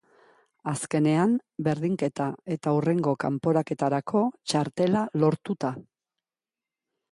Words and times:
Azkenean, 0.69 1.35
berdinketa 1.67 2.29
eta 2.55 2.73
hurrengo 2.77 3.13
kanporaketarako 3.25 4.25
txartela 4.53 5.05
lortuta. 5.25 5.75